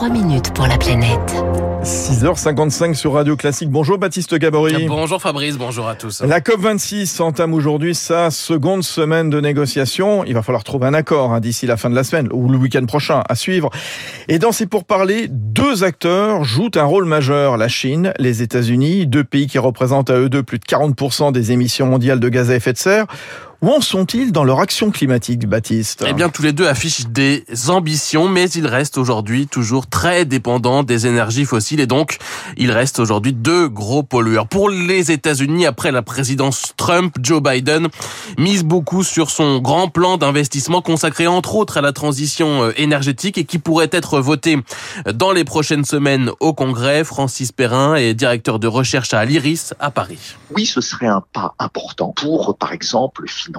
[0.00, 1.44] 3 minutes pour la planète.
[1.84, 3.68] 6h55 sur Radio Classique.
[3.68, 4.86] Bonjour Baptiste Gabory.
[4.86, 6.22] Bonjour Fabrice, bonjour à tous.
[6.22, 10.24] La COP26 entame aujourd'hui sa seconde semaine de négociation.
[10.24, 12.56] Il va falloir trouver un accord hein, d'ici la fin de la semaine ou le
[12.56, 13.68] week-end prochain à suivre.
[14.28, 17.58] Et dans ces pourparlers, deux acteurs jouent un rôle majeur.
[17.58, 21.52] La Chine, les États-Unis, deux pays qui représentent à eux deux plus de 40% des
[21.52, 23.04] émissions mondiales de gaz à effet de serre.
[23.62, 27.44] Où en sont-ils dans leur action climatique, Baptiste Eh bien, tous les deux affichent des
[27.68, 32.16] ambitions, mais ils restent aujourd'hui toujours très dépendants des énergies fossiles et donc
[32.56, 34.46] ils restent aujourd'hui deux gros pollueurs.
[34.46, 37.88] Pour les États-Unis, après la présidence Trump, Joe Biden
[38.38, 43.36] mise beaucoup sur son grand plan d'investissement consacré entre autres à la transition euh, énergétique
[43.36, 44.56] et qui pourrait être voté
[45.12, 47.04] dans les prochaines semaines au Congrès.
[47.04, 50.36] Francis Perrin est directeur de recherche à l'IRIS à Paris.
[50.56, 53.49] Oui, ce serait un pas important pour, par exemple, financer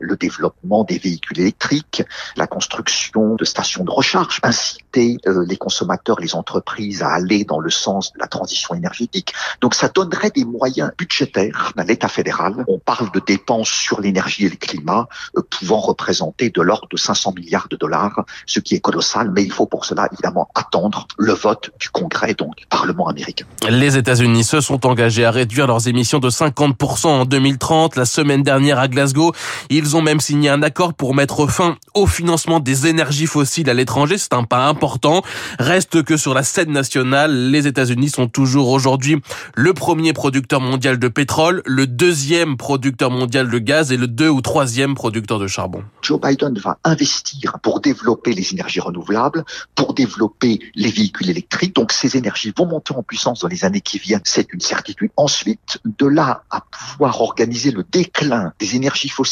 [0.00, 2.02] le développement des véhicules électriques,
[2.36, 7.60] la construction de stations de recharge, inciter euh, les consommateurs, les entreprises à aller dans
[7.60, 9.32] le sens de la transition énergétique.
[9.60, 12.64] Donc ça donnerait des moyens budgétaires à l'État fédéral.
[12.68, 16.96] On parle de dépenses sur l'énergie et le climat euh, pouvant représenter de l'ordre de
[16.96, 21.06] 500 milliards de dollars, ce qui est colossal, mais il faut pour cela évidemment attendre
[21.18, 23.46] le vote du Congrès, donc du Parlement américain.
[23.68, 27.96] Les États-Unis se sont engagés à réduire leurs émissions de 50% en 2030.
[27.96, 29.32] La semaine dernière à Glasgow,
[29.70, 33.74] ils ont même signé un accord pour mettre fin au financement des énergies fossiles à
[33.74, 34.18] l'étranger.
[34.18, 35.22] C'est un pas important.
[35.58, 39.20] Reste que sur la scène nationale, les États-Unis sont toujours aujourd'hui
[39.54, 44.28] le premier producteur mondial de pétrole, le deuxième producteur mondial de gaz et le deux
[44.28, 45.82] ou troisième producteur de charbon.
[46.02, 51.74] Joe Biden va investir pour développer les énergies renouvelables, pour développer les véhicules électriques.
[51.74, 55.10] Donc ces énergies vont monter en puissance dans les années qui viennent, c'est une certitude.
[55.16, 59.23] Ensuite, de là à pouvoir organiser le déclin des énergies fossiles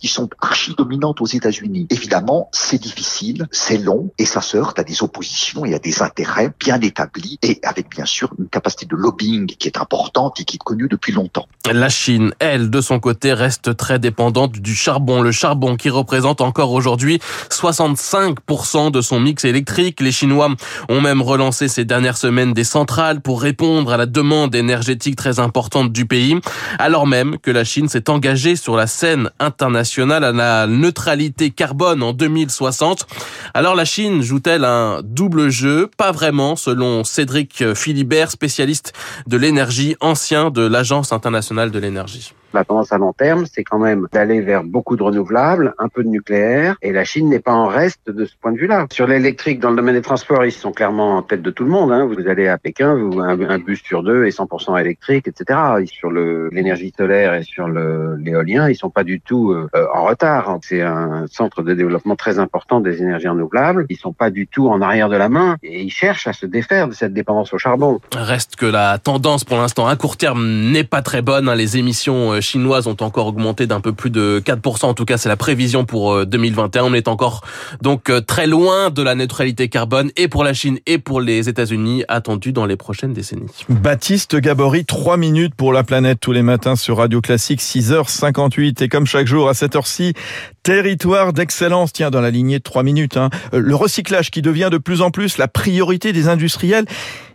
[0.00, 4.78] qui sont archi dominantes aux États-Unis, évidemment, c'est difficile, c'est long et ça se heurte
[4.78, 8.86] à des oppositions et à des intérêts bien établis et avec bien sûr une capacité
[8.86, 11.46] de lobbying qui est importante et qui est connue depuis longtemps.
[11.70, 15.22] La Chine, elle, de son côté, reste très dépendante du charbon.
[15.22, 17.20] Le charbon qui représente encore aujourd'hui
[17.50, 20.00] 65% de son mix électrique.
[20.00, 20.54] Les Chinois
[20.88, 25.38] ont même relancé ces dernières semaines des centrales pour répondre à la demande énergétique très
[25.38, 26.38] importante du pays,
[26.78, 32.02] alors même que la Chine s'est engagée sur la scène internationale à la neutralité carbone
[32.02, 33.06] en 2060.
[33.54, 35.90] Alors la Chine joue-t-elle un double jeu?
[35.96, 38.92] Pas vraiment, selon Cédric Philibert, spécialiste
[39.26, 42.32] de l'énergie, ancien de l'Agence internationale de l'énergie.
[42.52, 46.02] La tendance à long terme, c'est quand même d'aller vers beaucoup de renouvelables, un peu
[46.02, 48.86] de nucléaire, et la Chine n'est pas en reste de ce point de vue-là.
[48.90, 51.70] Sur l'électrique, dans le domaine des transports, ils sont clairement en tête de tout le
[51.70, 51.92] monde.
[51.92, 52.06] Hein.
[52.06, 55.60] Vous allez à Pékin, vous, un, bus sur deux est 100% électrique, etc.
[55.86, 60.58] Sur l'énergie solaire et sur l'éolien, ils sont pas du tout euh, en retard.
[60.62, 63.86] C'est un centre de développement très important des énergies renouvelables.
[63.88, 66.46] Ils sont pas du tout en arrière de la main et ils cherchent à se
[66.46, 68.00] défaire de cette dépendance au charbon.
[68.14, 71.48] Reste que la tendance pour l'instant à court terme n'est pas très bonne.
[71.48, 71.54] Hein.
[71.54, 74.86] Les émissions chinoises ont encore augmenté d'un peu plus de 4%.
[74.86, 76.84] En tout cas, c'est la prévision pour 2021.
[76.84, 77.42] On est encore
[77.82, 82.04] donc très loin de la neutralité carbone et pour la Chine et pour les États-Unis
[82.08, 83.50] attendue dans les prochaines décennies.
[83.68, 88.82] Baptiste Gabory, 3 minutes pour la planète tous les matins sur Radio Classique, 6h58.
[88.84, 90.14] Et comme chaque jour à cette heure-ci,
[90.62, 93.16] territoire d'excellence, tiens, dans la lignée de 3 minutes.
[93.16, 93.28] Hein.
[93.52, 96.86] Le recyclage qui devient de plus en plus la priorité des industriels.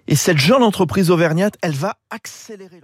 [0.08, 2.80] Et cette jeune entreprise auvergnate, elle va accélérer